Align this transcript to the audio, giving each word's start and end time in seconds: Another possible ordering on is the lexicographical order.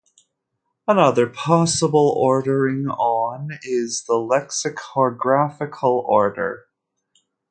Another 0.87 1.27
possible 1.29 2.15
ordering 2.17 2.87
on 2.87 3.59
is 3.61 4.03
the 4.07 4.15
lexicographical 4.15 6.03
order. 6.07 6.65